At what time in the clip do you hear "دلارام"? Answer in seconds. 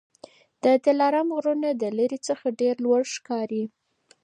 0.85-1.27